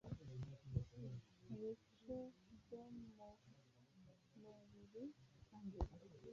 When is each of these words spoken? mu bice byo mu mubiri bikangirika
mu 1.47 1.55
bice 1.61 2.17
byo 2.59 2.81
mu 4.39 4.53
mubiri 4.71 5.03
bikangirika 5.33 5.97